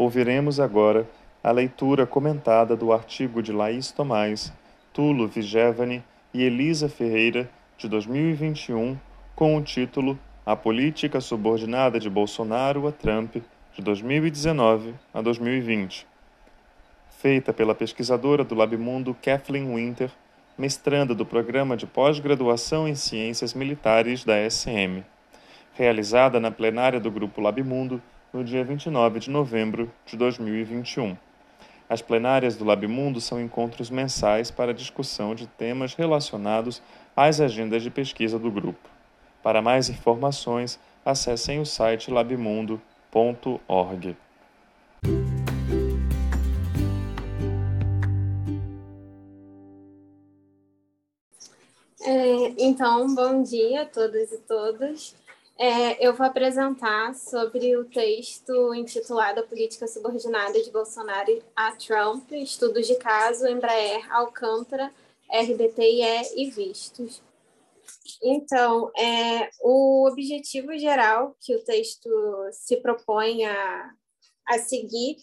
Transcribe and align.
Ouviremos 0.00 0.58
agora 0.58 1.06
a 1.44 1.50
leitura 1.50 2.06
comentada 2.06 2.74
do 2.74 2.90
artigo 2.90 3.42
de 3.42 3.52
Laís 3.52 3.92
Tomás, 3.92 4.50
Tulo 4.94 5.28
Vigevani 5.28 6.02
e 6.32 6.42
Elisa 6.42 6.88
Ferreira, 6.88 7.50
de 7.76 7.86
2021, 7.86 8.98
com 9.36 9.58
o 9.58 9.62
título 9.62 10.18
A 10.46 10.56
Política 10.56 11.20
Subordinada 11.20 12.00
de 12.00 12.08
Bolsonaro 12.08 12.88
a 12.88 12.92
Trump, 12.92 13.36
de 13.74 13.82
2019 13.82 14.94
a 15.12 15.20
2020. 15.20 16.06
Feita 17.18 17.52
pela 17.52 17.74
pesquisadora 17.74 18.42
do 18.42 18.54
Labmundo 18.54 19.14
Kathleen 19.22 19.74
Winter, 19.74 20.10
mestranda 20.56 21.14
do 21.14 21.26
Programa 21.26 21.76
de 21.76 21.86
Pós-Graduação 21.86 22.88
em 22.88 22.94
Ciências 22.94 23.52
Militares 23.52 24.24
da 24.24 24.48
SM, 24.48 25.04
realizada 25.74 26.40
na 26.40 26.50
plenária 26.50 26.98
do 26.98 27.10
Grupo 27.10 27.42
Labmundo 27.42 28.00
no 28.32 28.44
dia 28.44 28.64
29 28.64 29.20
de 29.20 29.30
novembro 29.30 29.92
de 30.06 30.16
2021. 30.16 31.16
As 31.88 32.00
plenárias 32.00 32.56
do 32.56 32.64
Labmundo 32.64 33.20
são 33.20 33.40
encontros 33.40 33.90
mensais 33.90 34.50
para 34.50 34.72
discussão 34.72 35.34
de 35.34 35.48
temas 35.48 35.94
relacionados 35.94 36.80
às 37.16 37.40
agendas 37.40 37.82
de 37.82 37.90
pesquisa 37.90 38.38
do 38.38 38.50
grupo. 38.50 38.88
Para 39.42 39.60
mais 39.60 39.88
informações, 39.88 40.78
acessem 41.04 41.60
o 41.60 41.66
site 41.66 42.10
labmundo.org. 42.10 44.16
É, 52.02 52.54
então, 52.58 53.14
bom 53.14 53.42
dia 53.42 53.82
a 53.82 53.86
todas 53.86 54.32
e 54.32 54.38
todos. 54.38 55.14
É, 55.62 56.02
eu 56.02 56.14
vou 56.14 56.24
apresentar 56.24 57.14
sobre 57.14 57.76
o 57.76 57.84
texto 57.84 58.74
intitulado 58.74 59.40
A 59.40 59.46
Política 59.46 59.86
Subordinada 59.86 60.58
de 60.62 60.70
Bolsonaro 60.70 61.42
a 61.54 61.76
Trump, 61.76 62.32
Estudos 62.32 62.86
de 62.86 62.94
Caso, 62.94 63.46
Embraer, 63.46 64.10
Alcântara, 64.10 64.90
RBTIE 65.30 66.32
e 66.34 66.50
Vistos. 66.50 67.22
Então, 68.22 68.90
é, 68.96 69.50
o 69.60 70.08
objetivo 70.08 70.78
geral 70.78 71.36
que 71.38 71.54
o 71.54 71.62
texto 71.62 72.08
se 72.52 72.78
propõe 72.78 73.44
a, 73.44 73.90
a 74.46 74.58
seguir 74.60 75.18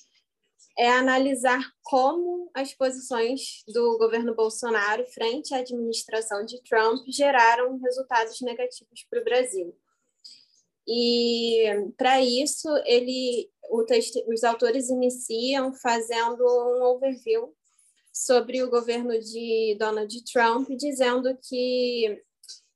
é 0.77 0.87
analisar 0.87 1.63
como 1.81 2.51
as 2.53 2.75
posições 2.75 3.63
do 3.67 3.97
governo 3.97 4.35
Bolsonaro 4.35 5.03
frente 5.07 5.55
à 5.55 5.57
administração 5.57 6.45
de 6.45 6.61
Trump 6.61 7.07
geraram 7.07 7.79
resultados 7.79 8.39
negativos 8.41 9.03
para 9.09 9.19
o 9.19 9.23
Brasil. 9.23 9.75
E 10.87 11.91
para 11.97 12.21
isso, 12.21 12.69
ele, 12.85 13.49
texto, 13.87 14.23
os 14.27 14.43
autores 14.43 14.89
iniciam 14.89 15.73
fazendo 15.73 16.43
um 16.43 16.83
overview 16.83 17.53
sobre 18.13 18.63
o 18.63 18.69
governo 18.69 19.19
de 19.19 19.75
Donald 19.77 20.23
Trump, 20.31 20.69
dizendo 20.69 21.37
que 21.47 22.23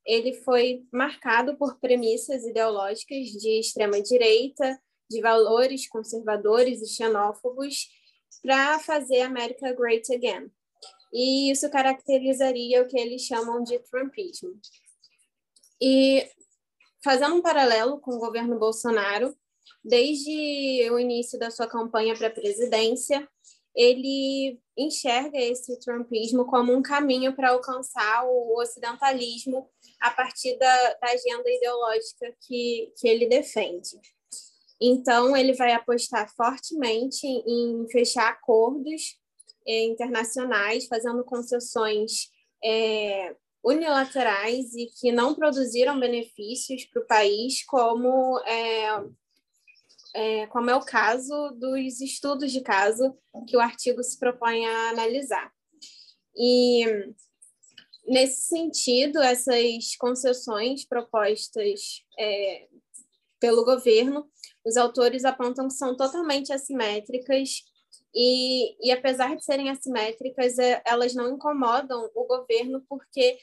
ele 0.04 0.34
foi 0.34 0.84
marcado 0.92 1.56
por 1.56 1.78
premissas 1.78 2.44
ideológicas 2.44 3.26
de 3.28 3.60
extrema 3.60 4.00
direita, 4.00 4.80
de 5.10 5.20
valores 5.20 5.88
conservadores 5.88 6.82
e 6.82 6.88
xenófobos 6.88 7.88
para 8.42 8.78
fazer 8.80 9.20
a 9.20 9.26
América 9.26 9.72
great 9.72 10.12
again. 10.12 10.50
E 11.12 11.50
isso 11.50 11.70
caracterizaria 11.70 12.82
o 12.82 12.88
que 12.88 12.98
eles 12.98 13.22
chamam 13.22 13.62
de 13.62 13.78
Trumpismo. 13.80 14.58
E 15.80 16.26
fazendo 17.02 17.34
um 17.34 17.42
paralelo 17.42 18.00
com 18.00 18.12
o 18.12 18.18
governo 18.18 18.58
Bolsonaro, 18.58 19.34
desde 19.84 20.90
o 20.90 20.98
início 20.98 21.38
da 21.38 21.50
sua 21.50 21.66
campanha 21.66 22.16
para 22.16 22.28
a 22.28 22.32
presidência, 22.32 23.28
ele 23.74 24.60
enxerga 24.76 25.38
esse 25.38 25.78
trumpismo 25.80 26.44
como 26.46 26.72
um 26.72 26.82
caminho 26.82 27.34
para 27.34 27.50
alcançar 27.50 28.24
o 28.26 28.60
ocidentalismo 28.60 29.68
a 30.00 30.10
partir 30.10 30.56
da, 30.58 30.94
da 30.94 31.08
agenda 31.08 31.50
ideológica 31.50 32.34
que, 32.46 32.92
que 32.98 33.08
ele 33.08 33.26
defende. 33.26 33.98
Então, 34.80 35.36
ele 35.36 35.52
vai 35.52 35.72
apostar 35.72 36.28
fortemente 36.34 37.26
em 37.26 37.86
fechar 37.88 38.28
acordos 38.28 39.16
é, 39.66 39.84
internacionais, 39.84 40.86
fazendo 40.86 41.24
concessões 41.24 42.30
é, 42.62 43.34
unilaterais 43.64 44.74
e 44.74 44.86
que 44.86 45.12
não 45.12 45.34
produziram 45.34 45.98
benefícios 45.98 46.84
para 46.86 47.02
o 47.02 47.06
país, 47.06 47.64
como 47.64 48.38
é, 48.40 49.04
é, 50.14 50.46
como 50.48 50.70
é 50.70 50.74
o 50.74 50.84
caso 50.84 51.50
dos 51.58 52.00
estudos 52.00 52.50
de 52.50 52.60
caso 52.60 53.16
que 53.46 53.56
o 53.56 53.60
artigo 53.60 54.02
se 54.02 54.18
propõe 54.18 54.66
a 54.66 54.90
analisar. 54.90 55.52
E, 56.36 56.84
nesse 58.06 58.48
sentido, 58.48 59.20
essas 59.20 59.96
concessões 59.96 60.84
propostas 60.84 62.04
é, 62.18 62.68
pelo 63.38 63.64
governo 63.64 64.28
os 64.64 64.76
autores 64.76 65.24
apontam 65.24 65.66
que 65.66 65.74
são 65.74 65.96
totalmente 65.96 66.52
assimétricas 66.52 67.64
e, 68.14 68.76
e 68.86 68.92
apesar 68.92 69.36
de 69.36 69.44
serem 69.44 69.70
assimétricas, 69.70 70.58
é, 70.58 70.82
elas 70.84 71.14
não 71.14 71.34
incomodam 71.34 72.10
o 72.14 72.24
governo 72.24 72.84
porque 72.88 73.38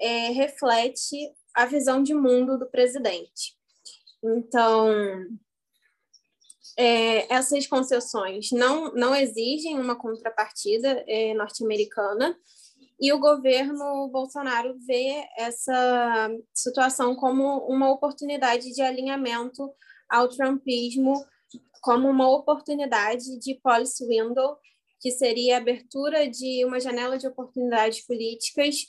é, 0.00 0.28
reflete 0.30 1.32
a 1.54 1.66
visão 1.66 2.02
de 2.02 2.14
mundo 2.14 2.58
do 2.58 2.66
presidente. 2.66 3.54
Então, 4.22 4.90
é, 6.76 7.32
essas 7.32 7.66
concessões 7.66 8.50
não, 8.50 8.92
não 8.94 9.14
exigem 9.14 9.78
uma 9.78 9.94
contrapartida 9.94 11.04
é, 11.06 11.34
norte-americana 11.34 12.36
e 13.00 13.12
o 13.12 13.18
governo 13.18 14.08
Bolsonaro 14.08 14.76
vê 14.86 15.26
essa 15.36 16.30
situação 16.52 17.14
como 17.14 17.58
uma 17.66 17.90
oportunidade 17.90 18.72
de 18.72 18.82
alinhamento 18.82 19.70
ao 20.08 20.28
trumpismo 20.28 21.24
como 21.84 22.08
uma 22.08 22.30
oportunidade 22.30 23.38
de 23.38 23.56
policy 23.56 24.06
window, 24.06 24.56
que 24.98 25.10
seria 25.10 25.56
a 25.56 25.58
abertura 25.58 26.26
de 26.26 26.64
uma 26.64 26.80
janela 26.80 27.18
de 27.18 27.26
oportunidades 27.28 28.00
políticas 28.06 28.86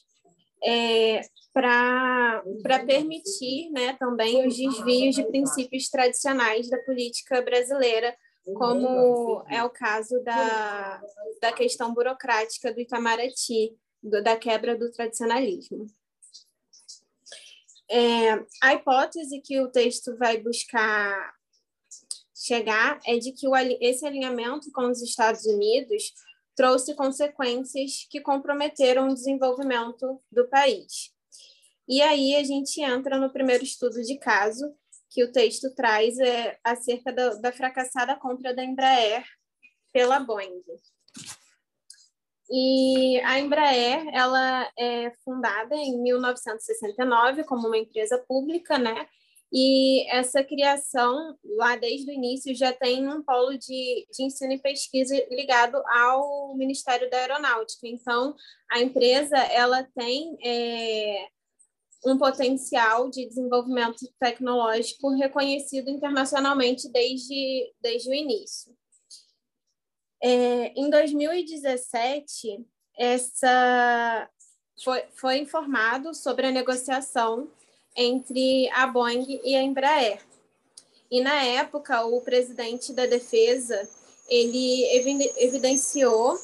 é, 0.64 1.20
para 1.52 2.42
permitir 2.88 3.70
né, 3.72 3.98
também 4.00 4.48
os 4.48 4.56
desvios 4.56 5.14
de 5.14 5.26
princípios 5.26 5.90
tradicionais 5.90 6.70
da 6.70 6.78
política 6.84 7.42
brasileira, 7.42 8.16
como 8.56 9.44
é 9.50 9.62
o 9.62 9.70
caso 9.70 10.24
da, 10.24 11.02
da 11.42 11.52
questão 11.52 11.94
burocrática 11.94 12.74
do 12.74 12.80
Itamaraty, 12.80 13.78
do, 14.02 14.24
da 14.24 14.38
quebra 14.38 14.74
do 14.74 14.90
tradicionalismo. 14.90 15.86
É, 17.92 18.42
a 18.64 18.74
hipótese 18.74 19.42
que 19.42 19.60
o 19.60 19.70
texto 19.70 20.16
vai 20.18 20.38
buscar 20.38 21.35
chegar 22.46 23.00
é 23.06 23.18
de 23.18 23.32
que 23.32 23.48
o, 23.48 23.56
esse 23.56 24.06
alinhamento 24.06 24.72
com 24.72 24.90
os 24.90 25.02
Estados 25.02 25.46
Unidos 25.46 26.14
trouxe 26.56 26.96
consequências 26.96 28.08
que 28.10 28.22
comprometeram 28.22 29.10
o 29.10 29.14
desenvolvimento 29.14 30.22
do 30.32 30.48
país. 30.48 31.14
E 31.88 32.02
aí 32.02 32.36
a 32.36 32.44
gente 32.44 32.82
entra 32.82 33.20
no 33.20 33.32
primeiro 33.32 33.64
estudo 33.64 34.02
de 34.02 34.18
caso 34.18 34.74
que 35.10 35.24
o 35.24 35.32
texto 35.32 35.74
traz 35.76 36.18
é 36.20 36.58
acerca 36.64 37.12
da, 37.12 37.36
da 37.36 37.52
fracassada 37.52 38.16
compra 38.16 38.54
da 38.54 38.64
Embraer 38.64 39.24
pela 39.94 40.20
Boeing. 40.20 40.62
E 42.50 43.20
a 43.22 43.40
Embraer, 43.40 44.08
ela 44.14 44.70
é 44.78 45.12
fundada 45.24 45.76
em 45.76 46.02
1969 46.02 47.44
como 47.44 47.68
uma 47.68 47.78
empresa 47.78 48.24
pública, 48.28 48.78
né? 48.78 49.08
E 49.54 50.10
essa 50.10 50.44
criação, 50.44 51.38
lá 51.44 51.76
desde 51.76 52.10
o 52.10 52.14
início, 52.14 52.54
já 52.56 52.74
tem 52.74 53.08
um 53.08 53.24
polo 53.24 53.58
de, 53.58 54.08
de 54.12 54.24
ensino 54.24 54.54
e 54.54 54.60
pesquisa 54.60 55.16
ligado 55.30 55.82
ao 55.88 56.56
Ministério 56.56 57.10
da 57.10 57.18
Aeronáutica. 57.18 57.88
Então, 57.88 58.36
a 58.70 58.82
empresa 58.82 59.38
ela 59.38 59.84
tem 59.96 60.38
é, 60.44 61.28
um 62.06 62.18
potencial 62.18 63.10
de 63.10 63.28
desenvolvimento 63.28 64.06
tecnológico 64.20 65.16
reconhecido 65.16 65.90
internacionalmente 65.90 66.90
desde, 66.92 67.74
desde 67.82 68.10
o 68.10 68.14
início. 68.14 68.76
É, 70.22 70.74
em 70.76 70.90
2017, 70.90 72.66
essa 72.98 74.30
foi, 74.84 75.04
foi 75.16 75.38
informado 75.38 76.14
sobre 76.14 76.48
a 76.48 76.52
negociação 76.52 77.52
entre 77.96 78.70
a 78.70 78.88
Boeing 78.88 79.40
e 79.44 79.56
a 79.56 79.62
Embraer. 79.62 80.20
E 81.10 81.22
na 81.22 81.44
época, 81.44 82.04
o 82.06 82.22
presidente 82.22 82.92
da 82.94 83.06
defesa 83.06 83.88
ele 84.28 84.84
evidenciou 85.38 86.36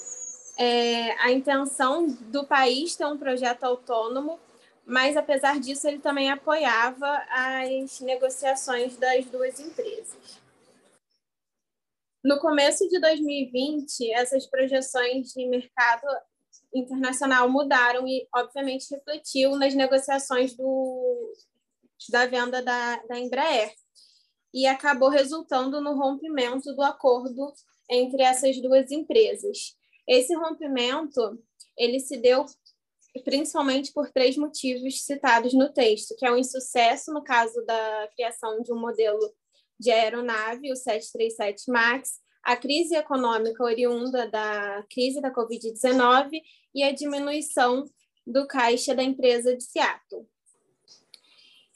é, 0.57 1.11
a 1.19 1.31
intenção 1.31 2.07
do 2.07 2.45
país 2.45 2.95
ter 2.95 3.05
um 3.05 3.17
projeto 3.17 3.63
autônomo, 3.63 4.39
mas 4.85 5.17
apesar 5.17 5.59
disso 5.59 5.87
ele 5.87 5.99
também 5.99 6.29
apoiava 6.29 7.07
as 7.29 7.99
negociações 8.01 8.97
das 8.97 9.25
duas 9.25 9.59
empresas. 9.59 10.39
No 12.23 12.39
começo 12.39 12.87
de 12.87 12.99
2020, 12.99 14.11
essas 14.13 14.45
projeções 14.45 15.29
de 15.29 15.47
mercado 15.47 16.05
internacional 16.73 17.49
mudaram 17.49 18.07
e, 18.07 18.27
obviamente, 18.33 18.93
refletiu 18.93 19.55
nas 19.57 19.73
negociações 19.73 20.55
do, 20.55 21.33
da 22.09 22.25
venda 22.25 22.61
da, 22.61 22.97
da 23.07 23.19
Embraer. 23.19 23.73
E 24.53 24.67
acabou 24.67 25.09
resultando 25.09 25.79
no 25.79 25.95
rompimento 25.95 26.73
do 26.75 26.81
acordo 26.81 27.53
entre 27.89 28.23
essas 28.23 28.61
duas 28.61 28.91
empresas. 28.91 29.75
Esse 30.07 30.35
rompimento 30.35 31.41
ele 31.77 31.99
se 31.99 32.17
deu 32.17 32.45
principalmente 33.23 33.91
por 33.91 34.09
três 34.09 34.37
motivos 34.37 35.03
citados 35.03 35.53
no 35.53 35.71
texto, 35.71 36.15
que 36.15 36.25
é 36.25 36.31
o 36.31 36.37
insucesso 36.37 37.13
no 37.13 37.23
caso 37.23 37.65
da 37.65 38.09
criação 38.15 38.61
de 38.61 38.71
um 38.71 38.79
modelo 38.79 39.19
de 39.79 39.91
aeronave, 39.91 40.71
o 40.71 40.75
737 40.75 41.69
MAX, 41.69 42.19
a 42.43 42.55
crise 42.55 42.95
econômica 42.95 43.63
oriunda 43.63 44.27
da 44.27 44.83
crise 44.89 45.21
da 45.21 45.31
Covid-19 45.31 46.41
e 46.73 46.83
a 46.83 46.91
diminuição 46.91 47.85
do 48.25 48.47
caixa 48.47 48.95
da 48.95 49.03
empresa 49.03 49.55
de 49.55 49.63
Seattle. 49.63 50.25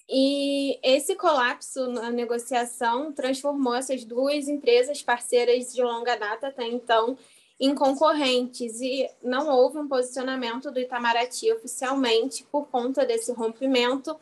E 0.07 0.79
esse 0.83 1.15
colapso 1.15 1.87
na 1.87 2.11
negociação 2.11 3.11
transformou 3.11 3.73
essas 3.73 4.03
duas 4.03 4.47
empresas 4.47 5.01
parceiras 5.01 5.73
de 5.73 5.81
longa 5.81 6.15
data 6.15 6.47
até 6.47 6.67
então 6.67 7.17
em 7.59 7.73
concorrentes 7.73 8.81
e 8.81 9.09
não 9.23 9.49
houve 9.49 9.79
um 9.79 9.87
posicionamento 9.87 10.69
do 10.69 10.79
Itamaraty 10.79 11.51
oficialmente 11.53 12.43
por 12.51 12.67
conta 12.67 13.05
desse 13.05 13.31
rompimento, 13.31 14.15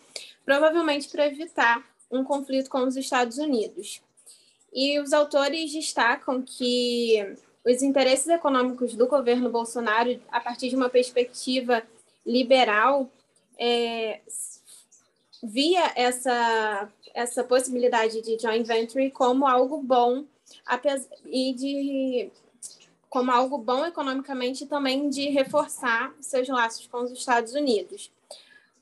provavelmente 0.46 1.10
para 1.10 1.28
evitar 1.28 1.84
um 2.12 2.24
conflito 2.24 2.70
com 2.70 2.84
os 2.84 2.96
Estados 2.96 3.38
Unidos. 3.38 4.02
E 4.74 5.00
os 5.00 5.14
autores 5.14 5.72
destacam 5.72 6.42
que 6.42 7.36
os 7.66 7.82
interesses 7.82 8.28
econômicos 8.28 8.96
do 8.96 9.08
governo 9.08 9.50
Bolsonaro, 9.50 10.20
a 10.32 10.40
partir 10.40 10.70
de 10.70 10.76
uma 10.76 10.90
perspectiva 10.90 11.84
liberal, 12.26 13.10
é, 13.58 14.22
via 15.44 15.92
essa, 15.96 16.90
essa 17.14 17.44
possibilidade 17.44 18.22
de 18.22 18.38
joint 18.40 18.66
venture 18.66 19.12
como 19.12 19.46
algo 19.46 19.78
bom 19.78 20.26
e 21.26 21.54
de 21.54 22.32
como 23.10 23.30
algo 23.30 23.60
bom 23.60 23.86
economicamente 23.86 24.66
também 24.66 25.08
de 25.08 25.30
reforçar 25.30 26.14
seus 26.20 26.48
laços 26.50 26.88
com 26.88 27.04
os 27.04 27.12
Estados 27.12 27.54
Unidos. 27.54 28.12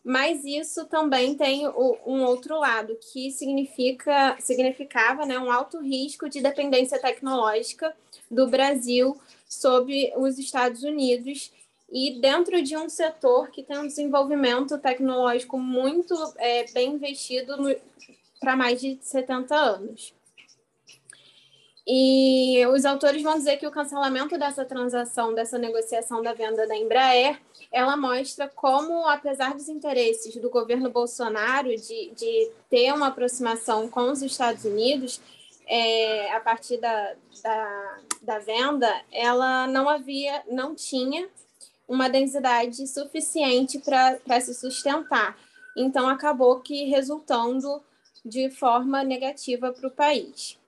Mas 0.03 0.43
isso 0.43 0.85
também 0.85 1.35
tem 1.35 1.67
um 1.67 2.23
outro 2.23 2.57
lado, 2.57 2.97
que 3.11 3.31
significa, 3.31 4.35
significava 4.39 5.25
né, 5.25 5.37
um 5.37 5.51
alto 5.51 5.79
risco 5.79 6.27
de 6.27 6.41
dependência 6.41 6.99
tecnológica 6.99 7.95
do 8.29 8.47
Brasil 8.47 9.15
sobre 9.47 10.11
os 10.15 10.39
Estados 10.39 10.81
Unidos 10.81 11.51
e 11.91 12.19
dentro 12.19 12.61
de 12.63 12.75
um 12.77 12.89
setor 12.89 13.51
que 13.51 13.61
tem 13.61 13.77
um 13.77 13.85
desenvolvimento 13.85 14.77
tecnológico 14.77 15.59
muito 15.59 16.15
é, 16.37 16.65
bem 16.71 16.93
investido 16.93 17.55
para 18.39 18.55
mais 18.55 18.79
de 18.81 18.97
70 19.01 19.53
anos. 19.53 20.13
E 21.87 22.63
os 22.67 22.85
autores 22.85 23.23
vão 23.23 23.35
dizer 23.35 23.57
que 23.57 23.65
o 23.65 23.71
cancelamento 23.71 24.37
dessa 24.37 24.63
transação, 24.63 25.33
dessa 25.33 25.57
negociação 25.57 26.21
da 26.21 26.33
venda 26.33 26.67
da 26.67 26.77
Embraer, 26.77 27.41
ela 27.71 27.97
mostra 27.97 28.47
como, 28.47 29.07
apesar 29.07 29.55
dos 29.55 29.67
interesses 29.67 30.35
do 30.35 30.49
governo 30.49 30.91
Bolsonaro 30.91 31.75
de, 31.75 32.11
de 32.15 32.51
ter 32.69 32.93
uma 32.93 33.07
aproximação 33.07 33.89
com 33.89 34.11
os 34.11 34.21
Estados 34.21 34.63
Unidos, 34.63 35.19
é, 35.67 36.31
a 36.35 36.39
partir 36.39 36.77
da, 36.77 37.15
da, 37.41 37.97
da 38.21 38.39
venda, 38.39 38.89
ela 39.11 39.65
não 39.67 39.89
havia, 39.89 40.43
não 40.51 40.75
tinha 40.75 41.29
uma 41.87 42.09
densidade 42.09 42.85
suficiente 42.87 43.79
para 43.79 44.39
se 44.41 44.53
sustentar. 44.53 45.37
Então, 45.75 46.07
acabou 46.07 46.59
que 46.59 46.85
resultando 46.85 47.81
de 48.23 48.49
forma 48.51 49.03
negativa 49.03 49.71
para 49.71 49.87
o 49.87 49.91
país. 49.91 50.60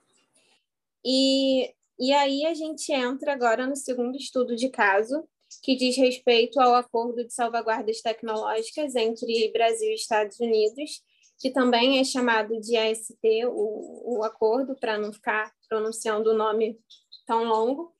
E, 1.05 1.73
e 1.99 2.13
aí 2.13 2.45
a 2.45 2.53
gente 2.53 2.91
entra 2.91 3.33
agora 3.33 3.67
no 3.67 3.75
segundo 3.75 4.17
estudo 4.17 4.55
de 4.55 4.69
caso, 4.69 5.27
que 5.61 5.75
diz 5.75 5.95
respeito 5.95 6.59
ao 6.59 6.75
acordo 6.75 7.23
de 7.23 7.33
salvaguardas 7.33 8.01
tecnológicas 8.01 8.95
entre 8.95 9.51
Brasil 9.51 9.89
e 9.89 9.95
Estados 9.95 10.39
Unidos, 10.39 11.01
que 11.39 11.51
também 11.51 11.99
é 11.99 12.03
chamado 12.03 12.59
de 12.59 12.77
AST, 12.77 13.17
o, 13.47 14.17
o 14.17 14.23
acordo, 14.23 14.75
para 14.75 14.97
não 14.97 15.11
ficar 15.11 15.51
pronunciando 15.67 16.31
o 16.31 16.37
nome 16.37 16.79
tão 17.25 17.43
longo. 17.43 17.93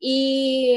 E 0.00 0.76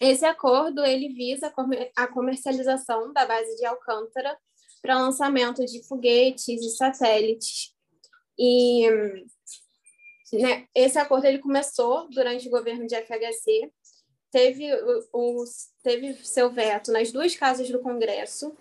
esse 0.00 0.24
acordo 0.24 0.84
ele 0.84 1.08
visa 1.08 1.52
a 1.96 2.06
comercialização 2.06 3.12
da 3.12 3.24
base 3.26 3.56
de 3.56 3.64
Alcântara 3.64 4.38
para 4.82 4.98
lançamento 4.98 5.64
de 5.64 5.82
foguetes 5.86 6.62
e 6.62 6.76
satélites. 6.76 7.72
E 8.38 8.86
né, 10.38 10.66
esse 10.74 10.98
acordo 10.98 11.26
ele 11.26 11.38
começou 11.38 12.08
durante 12.10 12.48
o 12.48 12.50
governo 12.50 12.86
de 12.86 12.94
FHC, 12.96 13.70
teve, 14.30 14.68
o, 15.12 15.44
teve 15.82 16.14
seu 16.24 16.50
veto 16.50 16.90
nas 16.90 17.12
duas 17.12 17.36
casas 17.36 17.70
do 17.70 17.78
Congresso 17.78 18.52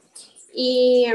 e, 0.54 1.06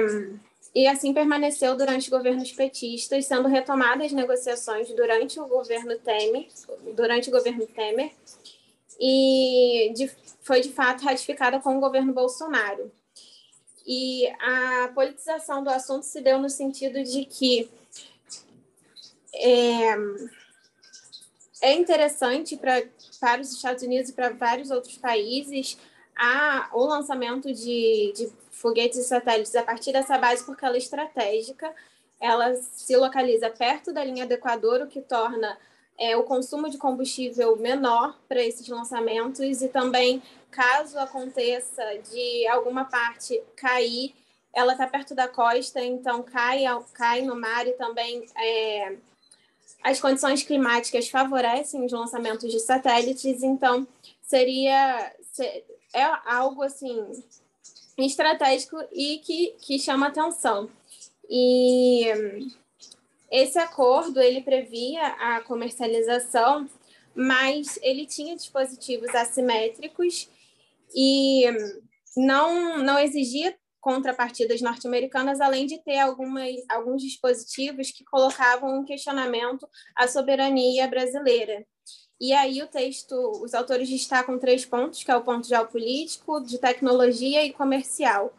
e 0.75 0.87
assim 0.87 1.15
permaneceu 1.15 1.77
durante 1.77 2.11
governos 2.11 2.51
petistas, 2.53 3.27
sendo 3.27 3.47
retomadas 3.47 4.13
negociações 4.13 4.89
durante 4.91 5.39
o 5.39 5.47
governo 5.47 5.97
Temer, 5.99 6.49
durante 6.95 7.29
o 7.29 7.33
governo 7.33 7.67
Temer 7.67 8.11
e 8.99 9.93
de, 9.95 10.11
foi 10.43 10.61
de 10.61 10.71
fato 10.71 11.05
ratificada 11.05 11.61
com 11.61 11.77
o 11.77 11.81
governo 11.81 12.13
Bolsonaro. 12.13 12.91
E 13.87 14.29
a 14.41 14.91
politização 14.95 15.63
do 15.63 15.71
assunto 15.71 16.03
se 16.03 16.21
deu 16.21 16.39
no 16.39 16.51
sentido 16.51 17.03
de 17.03 17.25
que 17.25 17.71
é, 19.35 19.97
é 21.61 21.73
interessante 21.75 22.57
pra, 22.57 22.83
para 23.21 23.41
os 23.41 23.53
Estados 23.53 23.83
Unidos 23.83 24.11
e 24.11 24.13
para 24.13 24.31
vários 24.31 24.71
outros 24.71 24.97
países 24.97 25.79
a, 26.17 26.71
o 26.73 26.85
lançamento 26.85 27.53
de, 27.53 28.13
de 28.15 28.33
foguetes 28.51 28.99
e 28.99 29.05
satélites 29.05 29.55
a 29.55 29.63
partir 29.63 29.93
dessa 29.93 30.19
base, 30.19 30.45
porque 30.45 30.65
ela 30.65 30.75
é 30.75 30.79
estratégica, 30.79 31.73
ela 32.21 32.55
se 32.55 32.97
localiza 32.97 33.49
perto 33.51 33.93
da 33.93 34.03
linha 34.03 34.27
do 34.27 34.33
Equador, 34.33 34.83
o 34.83 34.89
que 34.89 35.01
torna 35.01 35.57
é, 35.97 36.17
o 36.17 36.25
consumo 36.25 36.69
de 36.69 36.79
combustível 36.79 37.57
menor 37.57 38.19
para 38.29 38.43
esses 38.43 38.67
lançamentos 38.69 39.63
e 39.63 39.69
também, 39.69 40.23
caso 40.51 40.99
aconteça 40.99 41.85
de 42.11 42.47
alguma 42.49 42.85
parte 42.85 43.41
cair, 43.57 44.15
ela 44.53 44.73
está 44.73 44.87
perto 44.87 45.15
da 45.15 45.29
costa, 45.29 45.81
então 45.81 46.23
cai, 46.23 46.65
cai 46.95 47.23
no 47.23 47.37
mar 47.37 47.67
e 47.67 47.73
também 47.73 48.27
é, 48.37 48.97
as 49.89 50.01
condições 50.01 50.43
climáticas 50.43 51.09
favorecem 51.09 51.83
os 51.85 51.93
lançamentos 51.93 52.51
de 52.51 52.61
satélites, 52.61 53.43
então 53.43 53.89
seria 54.21 55.15
é 55.95 56.03
algo 56.27 56.63
assim 56.63 57.11
estratégico 57.97 58.77
e 58.93 59.19
que, 59.19 59.55
que 59.61 59.79
chama 59.79 60.09
atenção. 60.09 60.69
E 61.29 62.05
esse 63.31 63.59
acordo 63.59 64.21
ele 64.21 64.43
previa 64.43 65.07
a 65.07 65.41
comercialização, 65.41 66.69
mas 67.15 67.79
ele 67.83 68.05
tinha 68.05 68.37
dispositivos 68.37 69.15
assimétricos 69.15 70.29
e 70.95 71.45
não 72.15 72.79
não 72.79 72.99
exigia 72.99 73.57
contrapartidas 73.89 74.61
norte-americanas, 74.61 75.41
além 75.41 75.67
de 75.67 75.79
ter 75.79 75.99
algumas, 75.99 76.55
alguns 76.69 77.01
dispositivos 77.01 77.91
que 77.91 78.05
colocavam 78.05 78.83
em 78.83 78.85
questionamento 78.85 79.67
a 79.97 80.07
soberania 80.07 80.87
brasileira. 80.87 81.67
E 82.21 82.35
aí 82.35 82.63
o 82.63 82.67
texto, 82.67 83.15
os 83.43 83.55
autores 83.55 83.89
destacam 83.89 84.39
três 84.39 84.67
pontos, 84.67 85.03
que 85.03 85.11
é 85.11 85.17
o 85.17 85.23
ponto 85.23 85.49
geopolítico, 85.49 86.39
de 86.43 86.59
tecnologia 86.59 87.43
e 87.47 87.51
comercial. 87.51 88.31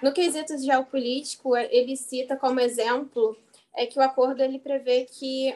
No 0.00 0.12
quesito 0.12 0.56
geopolítico, 0.56 1.56
ele 1.56 1.96
cita 1.96 2.36
como 2.36 2.60
exemplo 2.60 3.36
é 3.74 3.86
que 3.86 3.98
o 3.98 4.02
acordo 4.02 4.40
ele 4.40 4.60
prevê 4.60 5.04
que 5.04 5.52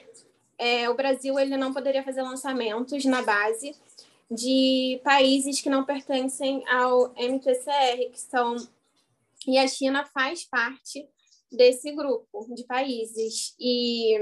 é, 0.59 0.91
o 0.91 0.95
Brasil 0.95 1.39
ele 1.39 1.57
não 1.57 1.73
poderia 1.73 2.03
fazer 2.03 2.23
lançamentos 2.23 3.05
na 3.05 3.23
base 3.23 3.77
de 4.29 5.01
países 5.05 5.61
que 5.61 5.71
não 5.71 5.85
pertencem 5.85 6.65
ao 6.69 7.15
MTCR, 7.17 8.11
que 8.11 8.21
são 8.21 8.57
e 9.47 9.59
a 9.59 9.67
China 9.67 10.05
faz 10.13 10.49
parte 10.49 11.09
desse 11.51 11.93
grupo 11.93 12.47
de 12.55 12.65
países. 12.65 13.55
E, 13.59 14.19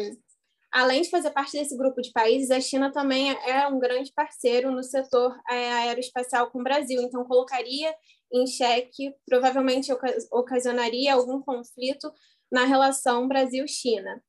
além 0.72 1.02
de 1.02 1.10
fazer 1.10 1.30
parte 1.30 1.52
desse 1.52 1.76
grupo 1.76 2.00
de 2.00 2.12
países, 2.12 2.50
a 2.50 2.60
China 2.60 2.92
também 2.92 3.30
é 3.46 3.66
um 3.66 3.78
grande 3.78 4.12
parceiro 4.12 4.70
no 4.70 4.82
setor 4.82 5.37
é, 5.50 5.72
aeroespacial 5.72 6.50
com 6.50 6.60
o 6.60 6.64
Brasil. 6.64 7.00
Então, 7.02 7.25
colocaria 7.25 7.94
em 8.32 8.46
xeque, 8.46 9.14
provavelmente 9.26 9.92
ocasionaria 10.30 11.14
algum 11.14 11.40
conflito 11.40 12.12
na 12.50 12.64
relação 12.64 13.28
Brasil-China. 13.28 14.22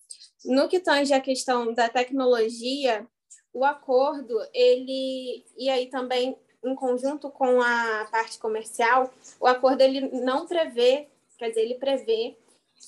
No 0.46 0.68
que 0.70 0.80
tange 0.80 1.14
a 1.14 1.22
questão 1.22 1.74
da 1.74 1.90
tecnologia, 1.90 3.06
o 3.54 3.66
acordo, 3.66 4.36
ele 4.54 5.44
e 5.58 5.70
aí 5.70 5.90
também 5.90 6.38
em 6.64 6.76
conjunto 6.76 7.30
com 7.30 7.62
a 7.62 8.08
parte 8.12 8.38
comercial, 8.38 9.12
o 9.40 9.48
acordo 9.48 9.82
ele 9.82 10.02
não 10.22 10.46
prevê, 10.46 11.08
quer 11.38 11.50
dizer, 11.50 11.62
ele 11.62 11.76
prevê 11.76 12.36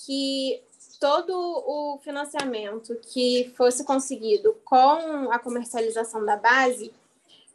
que 0.05 0.61
todo 0.99 1.33
o 1.33 1.99
financiamento 2.03 2.95
que 3.11 3.51
fosse 3.55 3.83
conseguido 3.83 4.55
com 4.63 5.31
a 5.31 5.39
comercialização 5.39 6.23
da 6.23 6.37
base, 6.37 6.93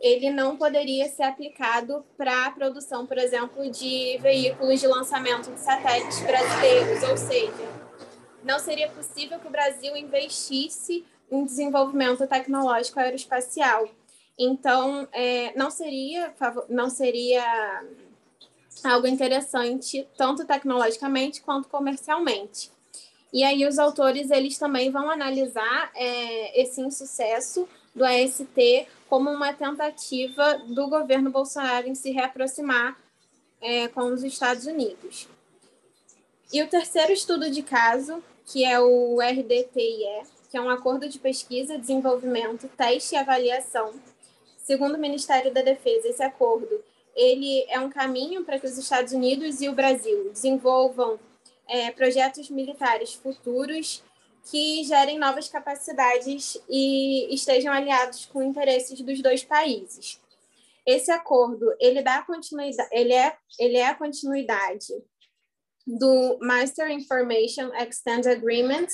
ele 0.00 0.30
não 0.30 0.56
poderia 0.56 1.08
ser 1.08 1.22
aplicado 1.22 2.04
para 2.16 2.46
a 2.46 2.50
produção, 2.50 3.06
por 3.06 3.16
exemplo, 3.16 3.70
de 3.70 4.18
veículos 4.18 4.80
de 4.80 4.86
lançamento 4.86 5.50
de 5.50 5.60
satélites 5.60 6.20
brasileiros, 6.20 7.02
ou 7.08 7.16
seja, 7.16 7.86
não 8.42 8.58
seria 8.58 8.90
possível 8.90 9.38
que 9.38 9.46
o 9.46 9.50
Brasil 9.50 9.96
investisse 9.96 11.04
em 11.30 11.44
desenvolvimento 11.44 12.26
tecnológico 12.26 13.00
aeroespacial. 13.00 13.88
Então, 14.38 15.08
é, 15.12 15.56
não 15.56 15.70
seria 15.70 16.34
não 16.68 16.90
seria 16.90 17.84
algo 18.84 19.06
interessante 19.06 20.06
tanto 20.16 20.44
tecnologicamente 20.44 21.40
quanto 21.42 21.68
comercialmente. 21.68 22.70
E 23.32 23.42
aí 23.44 23.66
os 23.66 23.78
autores 23.78 24.30
eles 24.30 24.58
também 24.58 24.90
vão 24.90 25.10
analisar 25.10 25.90
é, 25.94 26.60
esse 26.60 26.80
insucesso 26.80 27.68
do 27.94 28.04
AST 28.04 28.86
como 29.08 29.30
uma 29.30 29.52
tentativa 29.52 30.58
do 30.58 30.88
governo 30.88 31.30
Bolsonaro 31.30 31.88
em 31.88 31.94
se 31.94 32.10
reaproximar 32.10 32.96
é, 33.60 33.88
com 33.88 34.12
os 34.12 34.22
Estados 34.22 34.66
Unidos. 34.66 35.28
E 36.52 36.62
o 36.62 36.68
terceiro 36.68 37.12
estudo 37.12 37.50
de 37.50 37.62
caso, 37.62 38.22
que 38.44 38.64
é 38.64 38.78
o 38.78 39.18
RDTIE, 39.20 40.22
que 40.50 40.56
é 40.56 40.60
um 40.60 40.70
acordo 40.70 41.08
de 41.08 41.18
pesquisa, 41.18 41.78
desenvolvimento, 41.78 42.68
teste 42.76 43.14
e 43.14 43.18
avaliação. 43.18 43.92
Segundo 44.66 44.96
o 44.96 44.98
Ministério 44.98 45.54
da 45.54 45.62
Defesa, 45.62 46.08
esse 46.08 46.24
acordo 46.24 46.82
ele 47.14 47.64
é 47.68 47.78
um 47.78 47.88
caminho 47.88 48.44
para 48.44 48.58
que 48.58 48.66
os 48.66 48.76
Estados 48.76 49.12
Unidos 49.12 49.60
e 49.60 49.68
o 49.68 49.72
Brasil 49.72 50.28
desenvolvam 50.32 51.20
é, 51.68 51.92
projetos 51.92 52.50
militares 52.50 53.14
futuros 53.14 54.02
que 54.50 54.82
gerem 54.82 55.20
novas 55.20 55.48
capacidades 55.48 56.60
e 56.68 57.32
estejam 57.32 57.72
aliados 57.72 58.26
com 58.26 58.42
interesses 58.42 59.00
dos 59.00 59.22
dois 59.22 59.44
países. 59.44 60.20
Esse 60.84 61.12
acordo 61.12 61.72
ele 61.78 62.02
dá 62.02 62.22
continuidade, 62.22 62.88
ele 62.90 63.14
é, 63.14 63.36
ele 63.60 63.76
é 63.76 63.86
a 63.86 63.94
continuidade 63.94 64.92
do 65.86 66.38
Master 66.40 66.90
Information 66.90 67.72
Extend 67.72 68.28
Agreement, 68.28 68.88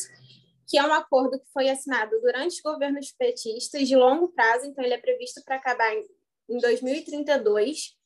que 0.67 0.79
é 0.79 0.85
um 0.85 0.93
acordo 0.93 1.39
que 1.39 1.53
foi 1.53 1.69
assinado 1.69 2.21
durante 2.21 2.57
os 2.57 2.61
governos 2.61 3.13
petistas 3.13 3.87
de 3.87 3.97
longo 3.97 4.29
prazo, 4.29 4.67
então 4.67 4.85
ele 4.85 4.95
é 4.95 4.99
previsto 4.99 5.43
para 5.45 5.57
acabar 5.57 5.95
em, 5.95 6.07
em 6.49 6.59
2032. 6.59 7.97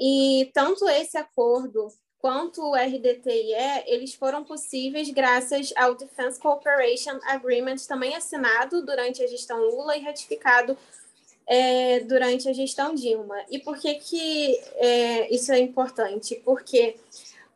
E 0.00 0.50
tanto 0.54 0.88
esse 0.88 1.16
acordo 1.16 1.88
quanto 2.18 2.60
o 2.62 2.74
RDTIE, 2.74 3.84
eles 3.86 4.14
foram 4.14 4.44
possíveis 4.44 5.10
graças 5.10 5.72
ao 5.76 5.94
Defense 5.94 6.38
Cooperation 6.38 7.18
Agreement, 7.24 7.76
também 7.86 8.14
assinado 8.14 8.84
durante 8.84 9.22
a 9.22 9.26
gestão 9.26 9.58
Lula 9.58 9.96
e 9.96 10.02
ratificado 10.02 10.76
é, 11.46 12.00
durante 12.00 12.48
a 12.48 12.52
gestão 12.52 12.94
Dilma. 12.94 13.36
E 13.50 13.58
por 13.58 13.78
que, 13.78 13.94
que 13.94 14.60
é, 14.76 15.34
isso 15.34 15.50
é 15.52 15.58
importante? 15.58 16.36
Porque 16.44 16.96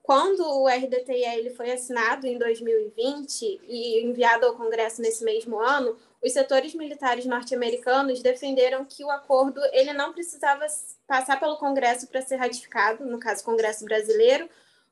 quando 0.02 0.40
o 0.40 0.68
RDTIE 0.68 1.24
ele 1.24 1.50
foi 1.50 1.70
assinado 1.70 2.26
em 2.26 2.36
2020 2.36 3.60
e 3.68 4.04
enviado 4.04 4.46
ao 4.46 4.56
Congresso 4.56 5.00
nesse 5.00 5.24
mesmo 5.24 5.60
ano, 5.60 5.96
os 6.22 6.32
setores 6.32 6.74
militares 6.74 7.24
norte-americanos 7.24 8.20
defenderam 8.20 8.84
que 8.84 9.04
o 9.04 9.10
acordo 9.10 9.60
ele 9.72 9.92
não 9.92 10.12
precisava 10.12 10.66
passar 11.06 11.38
pelo 11.38 11.56
Congresso 11.56 12.08
para 12.08 12.20
ser 12.20 12.36
ratificado, 12.36 13.04
no 13.04 13.18
caso, 13.18 13.44
Congresso 13.44 13.84
brasileiro, 13.84 14.48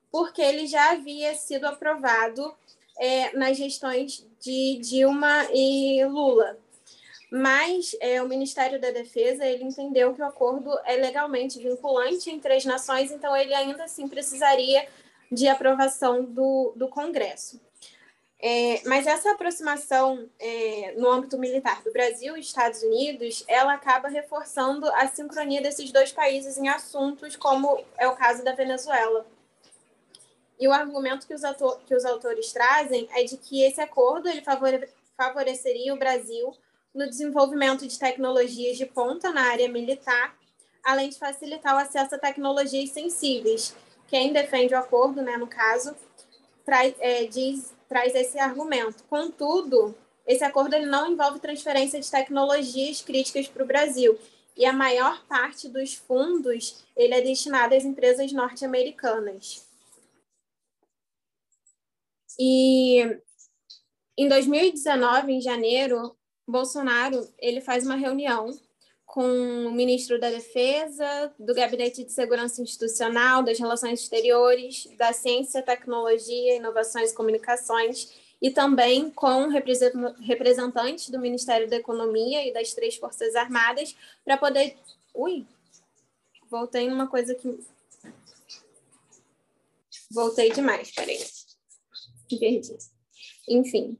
porque 0.09 0.41
ele 0.41 0.65
já 0.65 0.91
havia 0.91 1.33
sido 1.35 1.65
aprovado 1.65 2.53
é, 2.97 3.35
nas 3.35 3.57
gestões 3.57 4.25
de 4.39 4.77
Dilma 4.81 5.47
e 5.53 6.03
Lula. 6.05 6.57
Mas 7.31 7.95
é, 8.01 8.21
o 8.21 8.27
Ministério 8.27 8.79
da 8.79 8.91
Defesa 8.91 9.45
ele 9.45 9.63
entendeu 9.63 10.13
que 10.13 10.21
o 10.21 10.25
acordo 10.25 10.69
é 10.85 10.97
legalmente 10.97 11.59
vinculante 11.59 12.29
entre 12.29 12.53
as 12.53 12.65
nações, 12.65 13.09
então 13.09 13.35
ele 13.35 13.53
ainda 13.53 13.85
assim 13.85 14.05
precisaria 14.05 14.85
de 15.31 15.47
aprovação 15.47 16.25
do, 16.25 16.73
do 16.75 16.87
Congresso. 16.89 17.59
É, 18.43 18.81
mas 18.87 19.05
essa 19.05 19.31
aproximação 19.31 20.27
é, 20.39 20.95
no 20.97 21.07
âmbito 21.07 21.37
militar 21.37 21.83
do 21.83 21.91
Brasil 21.91 22.35
e 22.35 22.39
Estados 22.39 22.81
Unidos, 22.81 23.43
ela 23.47 23.73
acaba 23.73 24.09
reforçando 24.09 24.87
a 24.93 25.07
sincronia 25.07 25.61
desses 25.61 25.91
dois 25.91 26.11
países 26.11 26.57
em 26.57 26.67
assuntos 26.67 27.35
como 27.35 27.83
é 27.99 28.07
o 28.07 28.15
caso 28.15 28.43
da 28.43 28.53
Venezuela. 28.53 29.27
E 30.59 30.67
o 30.67 30.73
argumento 30.73 31.27
que 31.27 31.35
os, 31.35 31.43
autor, 31.43 31.79
que 31.85 31.95
os 31.95 32.03
autores 32.03 32.51
trazem 32.51 33.07
é 33.13 33.23
de 33.23 33.37
que 33.37 33.63
esse 33.63 33.79
acordo 33.79 34.27
ele 34.27 34.41
favore, 34.41 34.89
favoreceria 35.15 35.93
o 35.93 35.97
Brasil 35.97 36.51
no 36.93 37.07
desenvolvimento 37.07 37.87
de 37.87 37.97
tecnologias 37.97 38.75
de 38.75 38.87
ponta 38.87 39.31
na 39.31 39.49
área 39.49 39.69
militar, 39.69 40.35
além 40.83 41.09
de 41.09 41.17
facilitar 41.17 41.75
o 41.75 41.79
acesso 41.79 42.15
a 42.15 42.19
tecnologias 42.19 42.89
sensíveis. 42.89 43.75
Quem 44.11 44.33
defende 44.33 44.73
o 44.73 44.77
acordo, 44.77 45.21
né, 45.21 45.37
no 45.37 45.47
caso, 45.47 45.95
traz, 46.65 46.93
é, 46.99 47.23
diz 47.23 47.73
traz 47.87 48.13
esse 48.13 48.37
argumento. 48.37 49.05
Contudo, 49.05 49.95
esse 50.27 50.43
acordo 50.43 50.75
ele 50.75 50.85
não 50.85 51.09
envolve 51.09 51.39
transferência 51.39 51.97
de 51.97 52.11
tecnologias 52.11 53.01
críticas 53.01 53.47
para 53.47 53.63
o 53.63 53.65
Brasil. 53.65 54.19
E 54.57 54.65
a 54.65 54.73
maior 54.73 55.25
parte 55.27 55.69
dos 55.69 55.93
fundos 55.93 56.83
ele 56.93 57.13
é 57.13 57.21
destinado 57.21 57.73
às 57.73 57.85
empresas 57.85 58.33
norte-americanas. 58.33 59.65
E 62.37 63.17
em 64.17 64.27
2019, 64.27 65.31
em 65.31 65.41
janeiro, 65.41 66.17
Bolsonaro 66.45 67.33
ele 67.39 67.61
faz 67.61 67.85
uma 67.85 67.95
reunião 67.95 68.59
com 69.11 69.65
o 69.67 69.71
ministro 69.73 70.17
da 70.17 70.29
Defesa, 70.29 71.35
do 71.37 71.53
Gabinete 71.53 72.01
de 72.01 72.13
Segurança 72.13 72.61
Institucional, 72.61 73.43
das 73.43 73.59
Relações 73.59 73.99
Exteriores, 73.99 74.87
da 74.95 75.11
Ciência, 75.11 75.61
Tecnologia, 75.61 76.55
Inovações 76.55 77.11
e 77.11 77.13
Comunicações, 77.13 78.13
e 78.41 78.49
também 78.51 79.11
com 79.11 79.49
representantes 79.49 81.09
do 81.09 81.19
Ministério 81.19 81.69
da 81.69 81.75
Economia 81.75 82.47
e 82.47 82.53
das 82.53 82.73
três 82.73 82.95
Forças 82.95 83.35
Armadas, 83.35 83.93
para 84.23 84.37
poder. 84.37 84.77
Ui! 85.13 85.45
Voltei 86.49 86.89
numa 86.89 87.07
coisa 87.09 87.35
que. 87.35 87.59
Voltei 90.09 90.53
demais, 90.53 90.89
peraí. 90.89 91.19
Perdi. 92.29 92.77
Enfim. 93.49 93.99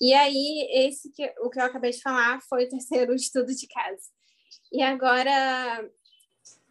E 0.00 0.14
aí, 0.14 0.68
esse 0.70 1.10
que, 1.10 1.34
o 1.40 1.50
que 1.50 1.58
eu 1.58 1.64
acabei 1.64 1.90
de 1.90 2.00
falar 2.00 2.40
foi 2.42 2.66
o 2.66 2.68
terceiro 2.68 3.12
estudo 3.12 3.52
de 3.52 3.66
caso. 3.66 4.19
E 4.72 4.82
agora, 4.82 5.88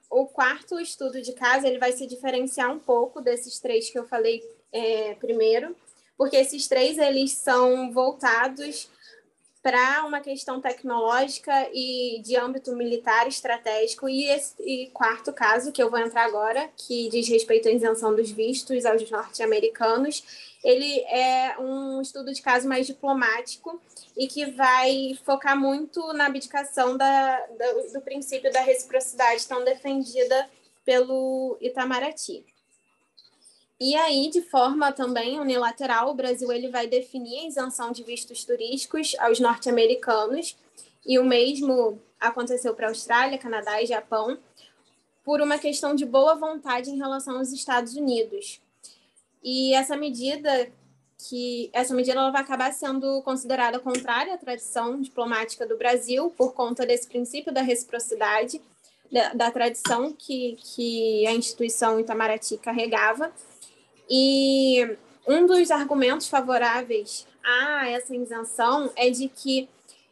o 0.09 0.25
quarto 0.25 0.79
estudo 0.79 1.21
de 1.21 1.33
caso, 1.33 1.65
ele 1.65 1.77
vai 1.77 1.91
se 1.91 2.07
diferenciar 2.07 2.71
um 2.71 2.79
pouco 2.79 3.21
desses 3.21 3.59
três 3.59 3.89
que 3.89 4.00
eu 4.00 4.07
falei 4.07 4.41
é, 4.71 5.15
primeiro, 5.15 5.75
porque 6.17 6.38
esses 6.38 6.67
três, 6.67 6.98
eles 6.98 7.31
são 7.31 7.91
voltados 7.91 8.89
para 9.62 10.05
uma 10.05 10.21
questão 10.21 10.62
tecnológica 10.62 11.69
e 11.74 12.21
de 12.24 12.36
âmbito 12.38 12.75
militar 12.75 13.27
estratégico. 13.27 14.07
E 14.07 14.25
esse 14.25 14.55
e 14.59 14.89
quarto 14.91 15.33
caso, 15.33 15.71
que 15.71 15.83
eu 15.83 15.89
vou 15.89 16.00
entrar 16.00 16.25
agora, 16.25 16.69
que 16.75 17.09
diz 17.09 17.27
respeito 17.27 17.67
à 17.67 17.71
isenção 17.71 18.15
dos 18.15 18.31
vistos 18.31 18.86
aos 18.86 19.09
norte-americanos, 19.09 20.49
ele 20.63 21.00
é 21.01 21.58
um 21.60 22.01
estudo 22.01 22.34
de 22.34 22.42
caso 22.42 22.68
mais 22.68 22.86
diplomático 22.86 23.82
e 24.18 24.28
que 24.28 24.46
vai 24.51 25.18
focar 25.24 25.58
muito 25.58 26.13
na 26.13 26.25
abdicação 26.25 26.98
da, 26.98 27.46
da, 27.48 27.74
do 27.94 28.01
princípio 28.01 28.51
da 28.51 28.62
reciprocidade 28.62 29.48
tão 29.48 29.63
defendida 29.63 30.50
pelo 30.86 31.58
Itamaraty. 31.62 32.46
E 33.80 33.96
aí, 33.96 34.30
de 34.30 34.42
forma 34.42 34.92
também 34.92 35.39
unilateral, 35.39 36.10
o 36.10 36.13
Brasil 36.13 36.51
ele 36.51 36.68
vai 36.68 36.86
definir 36.86 37.39
a 37.39 37.48
isenção 37.48 37.94
de 37.94 38.04
vistos 38.04 38.44
turísticos 38.44 39.16
aos 39.20 39.39
norte-americanos, 39.39 40.58
e 41.06 41.18
o 41.18 41.24
mesmo 41.24 42.01
aconteceu 42.20 42.75
para 42.75 42.88
a 42.88 42.89
Austrália, 42.89 43.38
Canadá 43.38 43.82
e 43.82 43.86
Japão, 43.86 44.38
por 45.24 45.39
uma 45.39 45.58
questão 45.58 45.96
de 45.96 46.06
boa 46.06 46.36
vontade 46.36 46.89
em 46.89 46.98
relação 46.98 47.38
aos 47.38 47.54
Estados 47.54 47.96
Unidos. 47.96 48.60
E 49.43 49.74
essa 49.74 49.96
medida 49.96 50.72
que 51.27 51.69
essa 51.74 51.93
medida 51.93 52.17
ela 52.17 52.31
vai 52.31 52.41
acabar 52.41 52.72
sendo 52.72 53.22
considerada 53.24 53.77
contrária 53.77 54.34
à 54.34 54.38
tradição 54.38 55.01
diplomática 55.01 55.67
do 55.67 55.77
Brasil 55.77 56.34
por 56.38 56.53
conta 56.53 56.86
desse 56.86 57.08
princípio 57.08 57.53
da 57.53 57.62
reciprocidade 57.62 58.62
da, 59.12 59.34
da 59.34 59.51
tradição 59.51 60.13
que, 60.13 60.58
que 60.62 61.27
a 61.27 61.34
instituição 61.34 62.00
Itamaraty 62.00 62.58
carregava. 62.58 63.31
E 64.10 64.98
um 65.27 65.46
dos 65.46 65.69
argumentos 65.72 66.29
favoráveis 66.29 67.27
a 67.43 67.89
essa 67.89 68.15
isenção 68.15 68.91
é 68.96 69.10
de 69.10 69.27
que 69.27 69.67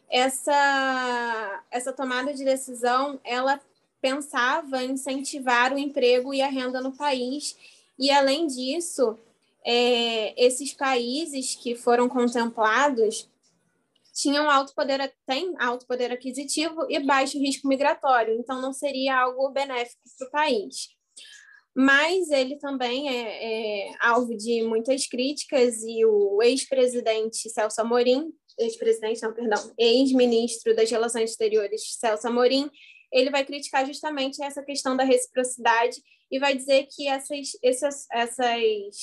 essa, 0.10 1.64
essa 1.72 1.94
tomada 1.94 2.34
de 2.34 2.44
decisão 2.44 3.20
ela 3.24 3.60
pensava 4.02 4.84
incentivar 4.84 5.74
o 5.74 5.78
emprego 5.78 6.34
e 6.34 6.42
a 6.42 6.48
renda 6.48 6.82
no 6.82 6.92
país 6.92 7.56
e 8.00 8.12
além 8.12 8.48
disso 8.48 9.18
é, 9.66 10.34
esses 10.42 10.74
países 10.74 11.56
que 11.56 11.76
foram 11.76 12.08
contemplados 12.08 13.30
tinham 14.14 14.50
alto 14.50 14.74
poder 14.74 15.14
têm 15.28 15.54
alto 15.60 15.86
poder 15.86 16.12
aquisitivo 16.12 16.88
e 16.90 17.00
baixo 17.00 17.38
risco 17.38 17.68
migratório. 17.68 18.34
Então 18.40 18.60
não 18.62 18.74
seria 18.74 19.16
algo 19.20 19.50
benéfico 19.52 20.02
para 20.18 20.28
o 20.28 20.32
país. 20.32 20.90
Mas 21.76 22.32
ele 22.32 22.58
também 22.58 23.08
é, 23.08 23.90
é, 23.90 23.96
alvo 24.00 24.36
de 24.36 24.64
muitas 24.64 25.06
críticas 25.06 25.84
e 25.84 26.04
o 26.06 26.42
ex-presidente 26.42 27.48
Celso 27.52 27.80
Amorim, 27.80 28.34
ex-presidente, 28.58 29.22
não, 29.22 29.32
perdão, 29.32 29.74
ex-ministro 29.78 30.76
das 30.76 30.90
Relações 30.90 31.30
Exteriores 31.30 31.98
Celso 32.00 32.28
Amorim, 32.28 32.72
ele 33.14 33.30
vai 33.30 33.46
criticar 33.46 33.86
justamente 33.86 34.42
essa 34.42 34.64
questão 34.64 34.98
da 34.98 35.04
reciprocidade 35.04 36.02
e 36.32 36.40
vai 36.40 36.56
dizer 36.56 36.88
que 36.90 37.08
essas, 37.08 37.52
essas, 37.64 38.08
essas 38.12 38.96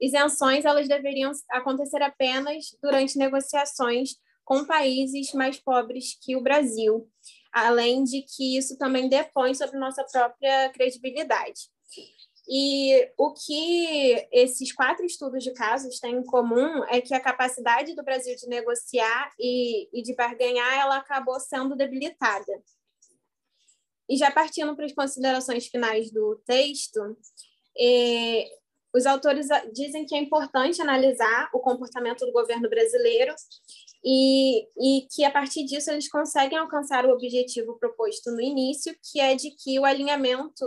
isenções 0.00 0.64
elas 0.64 0.88
deveriam 0.88 1.32
acontecer 1.50 2.02
apenas 2.02 2.76
durante 2.82 3.18
negociações 3.18 4.16
com 4.44 4.64
países 4.64 5.32
mais 5.32 5.58
pobres 5.58 6.18
que 6.20 6.36
o 6.36 6.42
Brasil 6.42 7.08
além 7.52 8.02
de 8.02 8.22
que 8.22 8.56
isso 8.56 8.78
também 8.78 9.08
depõe 9.08 9.54
sobre 9.54 9.78
nossa 9.78 10.02
própria 10.10 10.70
credibilidade. 10.70 11.70
E 12.48 13.08
o 13.16 13.32
que 13.32 14.26
esses 14.32 14.72
quatro 14.72 15.04
estudos 15.04 15.44
de 15.44 15.52
casos 15.52 16.00
têm 16.00 16.16
em 16.16 16.24
comum 16.24 16.82
é 16.88 17.00
que 17.00 17.14
a 17.14 17.20
capacidade 17.20 17.94
do 17.94 18.02
Brasil 18.02 18.34
de 18.34 18.48
negociar 18.48 19.30
e, 19.38 19.88
e 19.92 20.02
de 20.02 20.14
barganhar 20.16 20.80
ela 20.80 20.96
acabou 20.96 21.38
sendo 21.38 21.76
debilitada. 21.76 22.52
E 24.08 24.16
já 24.16 24.30
partindo 24.30 24.74
para 24.74 24.84
as 24.84 24.92
considerações 24.92 25.66
finais 25.66 26.10
do 26.10 26.40
texto, 26.46 27.16
eh, 27.78 28.46
os 28.94 29.06
autores 29.06 29.46
dizem 29.72 30.04
que 30.04 30.14
é 30.14 30.18
importante 30.18 30.82
analisar 30.82 31.48
o 31.54 31.60
comportamento 31.60 32.26
do 32.26 32.32
governo 32.32 32.68
brasileiro 32.68 33.34
e, 34.04 34.66
e 34.78 35.06
que 35.10 35.24
a 35.24 35.30
partir 35.30 35.64
disso 35.64 35.90
eles 35.90 36.10
conseguem 36.10 36.58
alcançar 36.58 37.06
o 37.06 37.12
objetivo 37.12 37.78
proposto 37.78 38.30
no 38.30 38.40
início, 38.40 38.94
que 39.10 39.18
é 39.18 39.34
de 39.34 39.50
que 39.52 39.78
o 39.78 39.84
alinhamento 39.84 40.66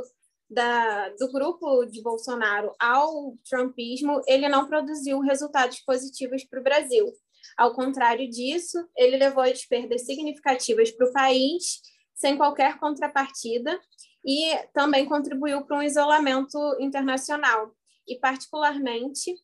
da, 0.50 1.10
do 1.10 1.32
grupo 1.32 1.86
de 1.86 2.02
Bolsonaro 2.02 2.74
ao 2.80 3.36
trumpismo 3.48 4.22
ele 4.28 4.48
não 4.48 4.68
produziu 4.68 5.20
resultados 5.20 5.80
positivos 5.82 6.44
para 6.46 6.60
o 6.60 6.64
Brasil. 6.64 7.12
Ao 7.58 7.74
contrário 7.76 8.28
disso, 8.30 8.78
ele 8.98 9.18
levou 9.18 9.44
a 9.44 9.54
perdas 9.70 10.06
significativas 10.06 10.92
para 10.92 11.08
o 11.08 11.14
país, 11.14 11.82
sem 12.16 12.38
qualquer 12.38 12.80
contrapartida, 12.80 13.80
e 14.26 14.58
também 14.74 15.06
contribuiu 15.06 15.66
para 15.66 15.78
um 15.78 15.84
isolamento 15.84 16.58
internacional, 16.80 17.76
e, 18.08 18.18
particularmente, 18.18 19.36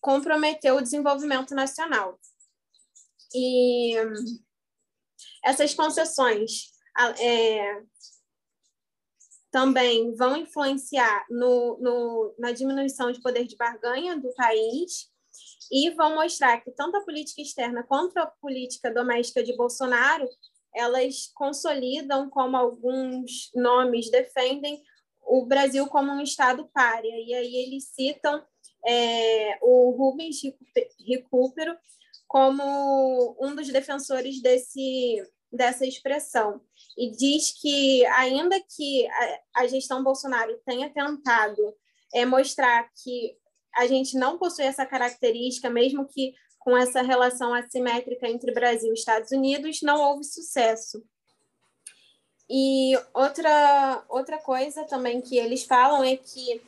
comprometeu 0.00 0.76
o 0.76 0.82
desenvolvimento 0.82 1.54
nacional. 1.54 2.18
E 3.34 3.94
essas 5.44 5.74
concessões 5.74 6.72
é, 7.20 7.82
também 9.50 10.14
vão 10.14 10.36
influenciar 10.36 11.26
no, 11.30 11.78
no, 11.80 12.34
na 12.38 12.52
diminuição 12.52 13.12
de 13.12 13.20
poder 13.20 13.46
de 13.46 13.56
barganha 13.56 14.18
do 14.18 14.32
país 14.34 15.10
e 15.70 15.90
vão 15.90 16.14
mostrar 16.14 16.60
que 16.60 16.70
tanto 16.72 16.96
a 16.96 17.04
política 17.04 17.42
externa 17.42 17.82
quanto 17.82 18.16
a 18.18 18.26
política 18.26 18.92
doméstica 18.92 19.42
de 19.42 19.56
Bolsonaro 19.56 20.28
elas 20.78 21.30
consolidam, 21.34 22.30
como 22.30 22.56
alguns 22.56 23.50
nomes 23.54 24.10
defendem, 24.10 24.82
o 25.26 25.44
Brasil 25.44 25.86
como 25.86 26.10
um 26.12 26.22
Estado 26.22 26.68
párea. 26.72 27.14
E 27.20 27.34
aí 27.34 27.56
eles 27.56 27.84
citam 27.94 28.42
é, 28.86 29.58
o 29.60 29.90
Rubens 29.90 30.40
Recupero 31.06 31.76
como 32.26 33.36
um 33.40 33.54
dos 33.54 33.68
defensores 33.68 34.40
desse, 34.42 35.22
dessa 35.50 35.86
expressão 35.86 36.60
e 36.96 37.10
diz 37.10 37.52
que, 37.60 38.04
ainda 38.06 38.60
que 38.60 39.08
a, 39.54 39.66
gestão 39.66 40.04
Bolsonaro 40.04 40.58
tenha 40.64 40.90
tentado 40.90 41.74
é, 42.14 42.24
mostrar 42.26 42.88
que 43.02 43.36
a 43.76 43.86
gente 43.86 44.16
não 44.16 44.38
possui 44.38 44.64
essa 44.64 44.84
característica, 44.84 45.70
mesmo 45.70 46.06
que 46.06 46.34
com 46.68 46.76
essa 46.76 47.00
relação 47.00 47.54
assimétrica 47.54 48.28
entre 48.28 48.52
Brasil 48.52 48.90
e 48.90 48.94
Estados 48.94 49.32
Unidos, 49.32 49.80
não 49.80 50.02
houve 50.02 50.22
sucesso. 50.22 51.02
E 52.46 52.92
outra, 53.14 54.04
outra 54.06 54.36
coisa 54.36 54.84
também 54.84 55.22
que 55.22 55.38
eles 55.38 55.64
falam 55.64 56.04
é 56.04 56.14
que 56.18 56.60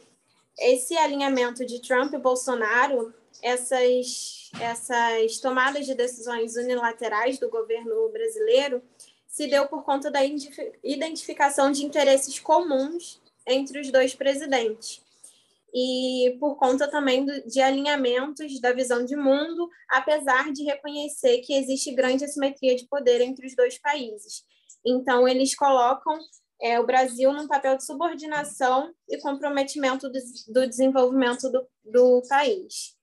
esse 0.58 0.96
alinhamento 0.96 1.66
de 1.66 1.82
Trump 1.82 2.14
e 2.14 2.18
Bolsonaro 2.18 3.12
essas, 3.42 4.50
essas 4.58 5.38
tomadas 5.38 5.84
de 5.84 5.94
decisões 5.94 6.56
unilaterais 6.56 7.38
do 7.38 7.50
governo 7.50 8.08
brasileiro 8.08 8.82
se 9.26 9.46
deu 9.48 9.68
por 9.68 9.84
conta 9.84 10.10
da 10.10 10.20
identificação 10.82 11.70
de 11.70 11.84
interesses 11.84 12.38
comuns 12.38 13.20
entre 13.46 13.78
os 13.80 13.90
dois 13.90 14.14
presidentes 14.14 15.02
e 15.72 16.36
por 16.40 16.56
conta 16.56 16.88
também 16.88 17.24
de 17.46 17.60
alinhamentos 17.60 18.60
da 18.60 18.72
visão 18.72 19.04
de 19.04 19.16
mundo, 19.16 19.68
apesar 19.88 20.52
de 20.52 20.64
reconhecer 20.64 21.40
que 21.40 21.54
existe 21.54 21.94
grande 21.94 22.24
assimetria 22.24 22.74
de 22.76 22.86
poder 22.88 23.20
entre 23.20 23.46
os 23.46 23.54
dois 23.54 23.78
países. 23.78 24.44
Então, 24.84 25.28
eles 25.28 25.54
colocam 25.54 26.18
é, 26.60 26.78
o 26.80 26.86
Brasil 26.86 27.32
num 27.32 27.46
papel 27.48 27.76
de 27.76 27.84
subordinação 27.84 28.92
e 29.08 29.18
comprometimento 29.18 30.08
do, 30.08 30.18
do 30.48 30.66
desenvolvimento 30.66 31.50
do, 31.50 31.66
do 31.84 32.22
país. 32.28 32.96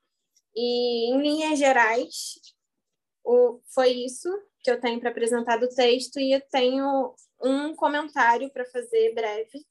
E, 0.56 1.12
em 1.12 1.22
linhas 1.22 1.58
gerais, 1.58 2.40
o, 3.24 3.60
foi 3.74 3.92
isso 3.92 4.30
que 4.62 4.72
eu 4.72 4.80
tenho 4.82 5.00
para 5.00 5.10
apresentar 5.10 5.58
do 5.58 5.70
texto, 5.70 6.20
e 6.20 6.34
eu 6.34 6.42
tenho 6.52 7.16
um 7.42 7.76
comentário 7.76 8.52
para 8.52 8.66
fazer 8.66 9.14
breve, 9.14 9.66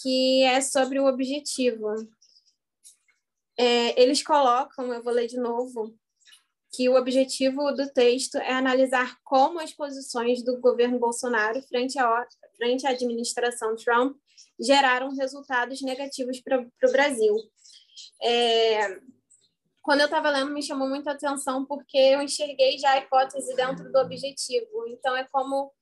que 0.00 0.42
é 0.44 0.60
sobre 0.60 0.98
o 0.98 1.06
objetivo. 1.06 1.88
É, 3.58 4.00
eles 4.00 4.22
colocam, 4.22 4.92
eu 4.92 5.02
vou 5.02 5.12
ler 5.12 5.26
de 5.26 5.38
novo, 5.38 5.94
que 6.74 6.88
o 6.88 6.96
objetivo 6.96 7.70
do 7.72 7.92
texto 7.92 8.36
é 8.36 8.52
analisar 8.52 9.18
como 9.22 9.60
as 9.60 9.72
posições 9.72 10.42
do 10.42 10.58
governo 10.58 10.98
Bolsonaro 10.98 11.60
frente 11.62 11.98
à, 11.98 12.26
frente 12.56 12.86
à 12.86 12.90
administração 12.90 13.76
Trump 13.76 14.16
geraram 14.58 15.14
resultados 15.14 15.82
negativos 15.82 16.40
para 16.40 16.60
o 16.60 16.92
Brasil. 16.92 17.36
É, 18.22 19.00
quando 19.82 20.00
eu 20.00 20.06
estava 20.06 20.30
lendo, 20.30 20.52
me 20.52 20.62
chamou 20.62 20.88
muita 20.88 21.10
atenção 21.10 21.66
porque 21.66 21.98
eu 21.98 22.22
enxerguei 22.22 22.78
já 22.78 22.92
a 22.92 22.98
hipótese 22.98 23.54
dentro 23.54 23.90
do 23.92 23.98
objetivo. 23.98 24.86
Então, 24.88 25.14
é 25.16 25.26
como 25.30 25.72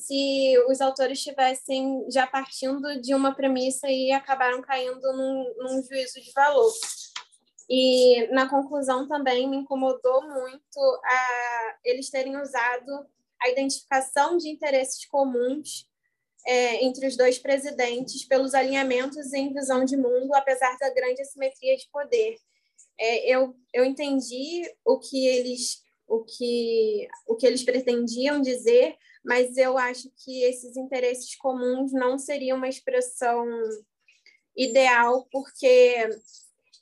se 0.00 0.58
os 0.68 0.80
autores 0.80 1.18
estivessem 1.18 2.06
já 2.10 2.26
partindo 2.26 3.00
de 3.00 3.14
uma 3.14 3.34
premissa 3.34 3.88
e 3.88 4.10
acabaram 4.10 4.60
caindo 4.62 5.12
num, 5.12 5.54
num 5.58 5.82
juízo 5.82 6.20
de 6.20 6.32
valor. 6.32 6.72
E 7.68 8.26
na 8.32 8.48
conclusão 8.48 9.06
também 9.06 9.48
me 9.48 9.58
incomodou 9.58 10.22
muito 10.22 11.00
a, 11.04 11.76
eles 11.84 12.10
terem 12.10 12.36
usado 12.36 13.06
a 13.42 13.48
identificação 13.48 14.36
de 14.36 14.48
interesses 14.48 15.06
comuns 15.06 15.88
é, 16.46 16.84
entre 16.84 17.06
os 17.06 17.16
dois 17.16 17.38
presidentes 17.38 18.24
pelos 18.26 18.54
alinhamentos 18.54 19.32
em 19.32 19.52
visão 19.52 19.84
de 19.84 19.96
mundo, 19.96 20.34
apesar 20.34 20.76
da 20.78 20.92
grande 20.92 21.22
assimetria 21.22 21.76
de 21.76 21.88
poder 21.92 22.38
é, 23.00 23.34
eu, 23.34 23.56
eu 23.72 23.84
entendi 23.84 24.62
o 24.84 24.98
que 24.98 25.26
eles 25.26 25.82
o 26.10 26.24
que 26.24 27.08
o 27.24 27.36
que 27.36 27.46
eles 27.46 27.62
pretendiam 27.62 28.42
dizer, 28.42 28.96
mas 29.24 29.56
eu 29.56 29.78
acho 29.78 30.10
que 30.24 30.42
esses 30.42 30.76
interesses 30.76 31.36
comuns 31.36 31.92
não 31.92 32.18
seriam 32.18 32.56
uma 32.56 32.68
expressão 32.68 33.46
ideal, 34.56 35.28
porque 35.30 36.08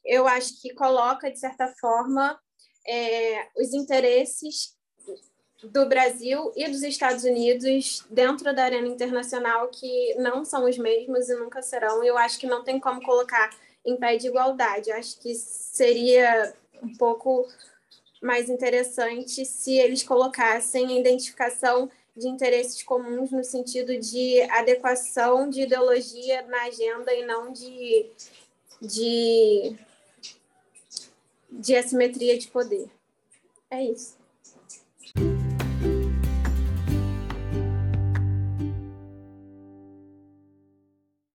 eu 0.03 0.27
acho 0.27 0.61
que 0.63 0.73
coloca 0.73 1.31
de 1.31 1.39
certa 1.39 1.69
forma 1.79 2.41
é, 2.87 3.47
os 3.55 3.75
interesses 3.75 4.75
do 5.63 5.87
Brasil 5.87 6.51
e 6.57 6.67
dos 6.69 6.83
Estados 6.83 7.25
Unidos 7.25 8.07
dentro 8.09 8.55
da 8.55 8.65
arena 8.65 8.89
internacional 8.89 9.69
que 9.69 10.15
não 10.15 10.43
são 10.43 10.65
os 10.65 10.79
mesmos 10.79 11.29
e 11.29 11.35
nunca 11.35 11.61
serão. 11.61 12.03
Eu 12.03 12.17
acho 12.17 12.39
que 12.39 12.47
não 12.47 12.65
tem 12.65 12.81
como 12.81 13.03
colocar 13.03 13.51
em 13.85 13.97
pé 13.97 14.17
de 14.17 14.29
igualdade. 14.29 14.91
Acho 14.91 15.21
que 15.21 15.35
seria 15.35 16.55
um 16.83 16.97
pouco 16.97 17.47
mais 18.23 18.49
interessante 18.49 19.45
se 19.45 19.79
eles 19.79 20.03
colocassem 20.03 20.87
a 20.89 21.01
identificação 21.01 21.91
de 22.17 22.27
interesses 22.27 22.83
comuns 22.83 23.31
no 23.31 23.45
sentido 23.45 23.97
de 23.97 24.41
adequação 24.51 25.49
de 25.49 25.63
ideologia 25.63 26.43
na 26.43 26.65
agenda 26.65 27.15
e 27.15 27.25
não 27.25 27.53
de, 27.53 28.11
de, 28.83 29.77
de 31.51 31.77
assimetria 31.77 32.37
de 32.37 32.49
poder. 32.49 32.91
É 33.71 33.83
isso. 33.85 34.18